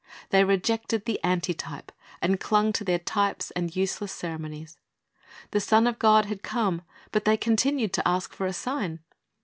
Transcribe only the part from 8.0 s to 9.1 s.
ask for a sign.